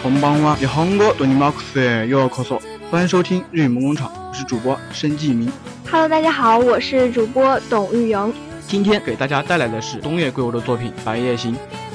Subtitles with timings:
[0.00, 5.50] 红邦湾，有红哥带你马克思又要咳嗽，欢迎收听日语梦工厂，我是主播申继明。
[5.90, 8.32] Hello，大家好，我是主播董玉莹。
[8.68, 11.52] 今天给大家带来的是东野圭吾的作品《白夜行》。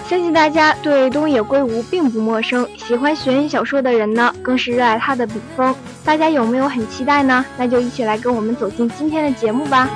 [0.09, 5.73] 相信大家对东野圭吾并不陌生，喜欢悬疑小说的人呢，更是热爱他的笔锋。
[6.03, 7.45] 大家有没有很期待呢？
[7.57, 9.89] 那就一起来跟我们走进今天的节目吧。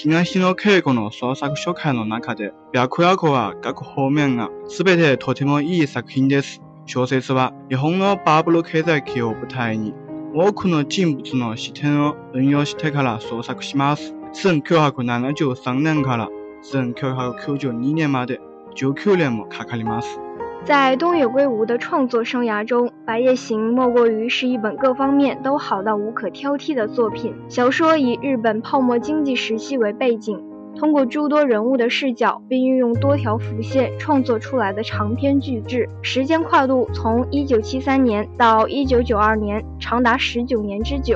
[0.00, 6.60] 東野稽古の創作紹介の中で、白夜子は各方面が全てとてもいい作品です。
[6.86, 9.92] 小説は日本のバブル経済期を舞台に、
[10.36, 14.14] 多くの人物の視点を運用してから創作します。
[14.34, 16.28] 1973年から
[16.72, 18.38] 1992年まで
[18.76, 20.20] 19年もかかります。
[20.64, 27.32] 在东野圭吾的创作生涯中，《白夜行》莫过于是一本各方面都好到无可挑剔的作品。
[27.48, 30.42] 小说以日本泡沫经济时期为背景，
[30.76, 41.14] 通过诸多人物的视角，并运用多条浮线创作出来的长篇巨制，时间跨度从1973年到1992年，长达十九年之久。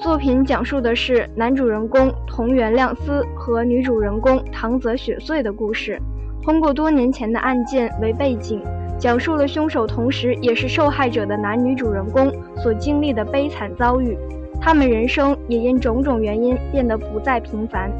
[0.00, 5.98] 作品讲述的是男主人公同源亮司和女主人公唐泽雪穗的故事，
[6.42, 8.62] 通过多年前的案件为背景，
[8.98, 14.16] 讲述了凶手同时也是受害者的男女主人公所经历的悲惨遭遇，
[14.60, 17.90] 他们人生也因种种原因变得不再平凡。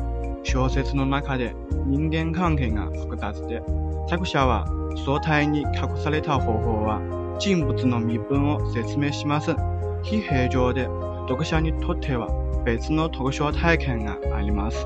[0.42, 1.54] 小説の中で
[1.86, 3.62] 人間関係が複雑で、
[4.08, 4.66] 作者は
[5.04, 7.00] 相対に隠された方法は
[7.38, 9.54] 人物の身分を説明します。
[10.02, 10.84] 非平常で
[11.28, 12.28] 読者にとっては
[12.64, 14.84] 別の特徴体験があります。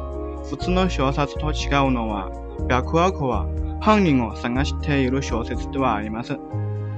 [0.51, 2.31] 普通の小説と違うのは、
[2.69, 3.47] 白悪は
[3.81, 6.37] 犯人を探している小説ではあります。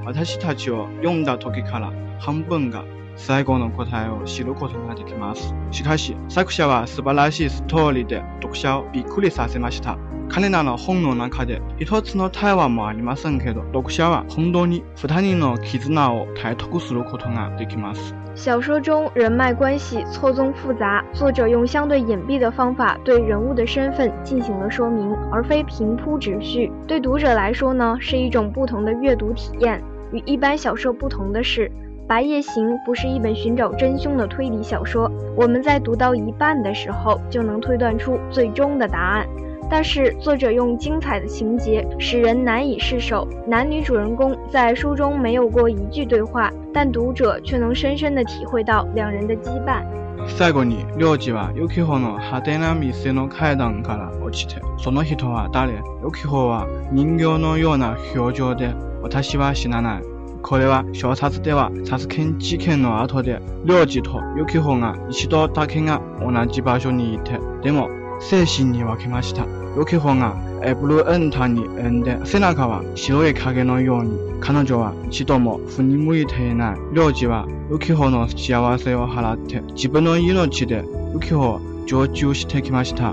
[0.04, 2.84] 私たちを読んだ時から半分が
[3.16, 5.54] 最後の答えを知ることができます。
[5.70, 9.96] しかし、作者は素晴らしいストーリで読者をびっくりさせました。
[10.28, 18.12] 金奈の本のなで一つのテーマはアニマ読者は本当にフタのキズナを大切することやできます。
[18.34, 26.70] 小说中人脉关系错综复杂，作者用相对隐蔽的方法对人物的身份进行了说明，而非平铺直叙。
[26.88, 29.80] 对读者来说呢，是一种不同的阅读体验。
[30.12, 31.70] 与一般小说不同的是。
[32.08, 39.26] 《白夜行》不是一本寻找真凶的推理小说，我们在读到一半的时候就能推断出最终的答案。
[39.68, 43.26] 但是作者用精彩的情节使人难以释手。
[43.48, 49.82] 男女主人公在书中没有过一句对话，但读者却能深深的体会到两人的羁绊。
[50.28, 51.50] 三个你了解吧？
[51.56, 52.16] 又去何侬？
[52.18, 52.92] 还等两米？
[52.92, 54.08] 谁能开一张五卡拉？
[54.24, 55.72] 我汽车上哪些通话打的？
[56.04, 58.72] 又去何人妖のような表情で
[59.02, 60.15] 私は死なない。
[60.46, 67.88] これは小説では殺犬事件の後で、両事とユキホが一度だけが同じ場所にいて、でも
[68.20, 69.42] 精神に分けました。
[69.76, 76.78] ユキホがエブルエンタに産んで、背中は白い影のように、彼女は一度も振り向いていない。
[76.94, 83.12] 両事はユキホの幸せを払って、自分の命でユキホを常駐してきました。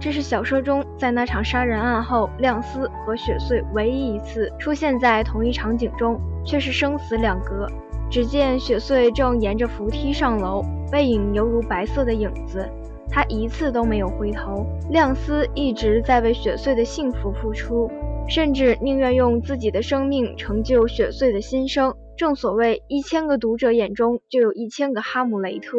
[0.00, 7.66] 这是小说中在那场杀人案后，亮丝和雪穗唯一一次出现在同一场景中，却是生死两隔。
[8.08, 12.66] 只见雪穗正沿着扶梯上楼，背影犹如白色的影子，
[13.10, 14.64] 他一次都没有回头。
[14.90, 17.90] 亮丝一直在为雪穗的幸福付出，
[18.28, 21.92] 甚至宁愿用自己的生命成就雪穗的心声。
[22.16, 25.76] 正所谓，一千个读者眼中就有一千个哈姆雷特。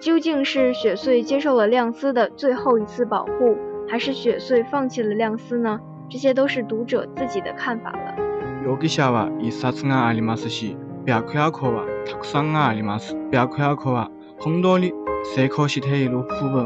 [0.00, 3.56] 究竟是雪穗接受了亮司的最后一次保护，
[3.88, 5.80] 还是雪穗放弃了亮司呢？
[6.08, 8.14] 这些都是读者自己的看法了。
[8.16, 8.96] 本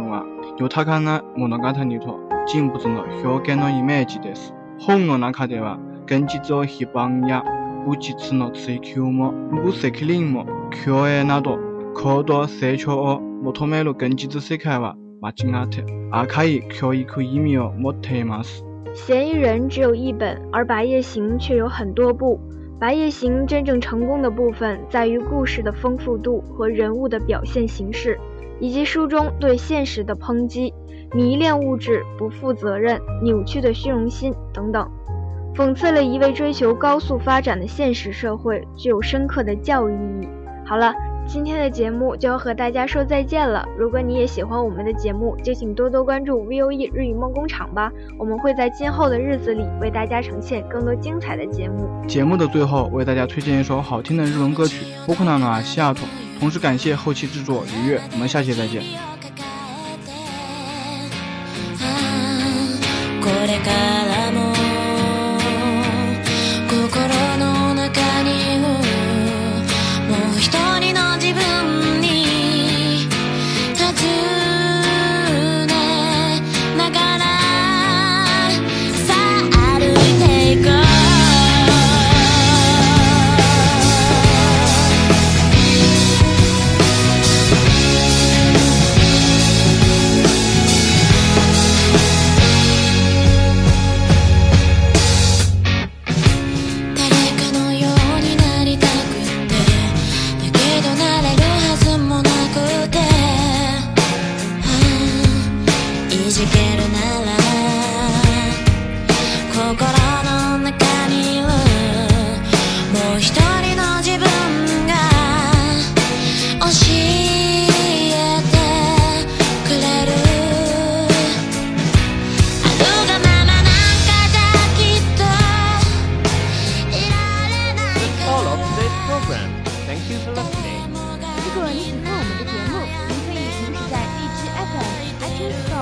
[0.08, 0.24] 哇？
[0.58, 4.52] 就他讲呢，莫那干他泥土，真不知道学干了伊咩几得事。
[4.80, 7.40] 红我那卡得哇，根基做是半夜，
[7.86, 8.12] 我几
[11.98, 18.62] 科多 C H O，莫托梅罗攻击姿势开话，马吉亚特阿卡伊 Q E Q E M O，莫特马斯。
[18.94, 22.38] 嫌疑人只有一本，而《白夜行》却有很多部。
[22.78, 28.16] 《白夜行》真正成功的部分在于故事的丰富度和人物的表现形式，
[28.60, 30.72] 以及书中对现实的抨击，
[31.12, 34.88] 迷恋物质、不负责任、扭曲的虚荣心等等，
[35.56, 40.28] 讽刺了一位追求高速发展的现实社会，具有深刻的教育意义。
[40.64, 40.94] 好了。
[41.28, 43.62] 今天的节目就要和大家说再见了。
[43.76, 47.92] 如果你也喜欢我们的节目，就请多多关注 V O E 日语梦工厂吧。
[48.18, 51.86] 我们会在今后的日子里为大家呈现更多精彩的节目。
[52.08, 56.06] 节目的最后，为大家推荐一首好听的日文歌曲《乌克纳努西雅图》。
[56.40, 59.17] 同时感谢后期制作愉悦，我们下期再见。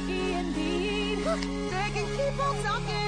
[0.08, 1.18] lucky indeed.
[1.20, 3.05] they can keep on talking.